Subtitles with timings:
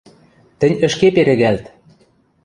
[0.59, 1.65] Тӹнь ӹшке перегӓлт!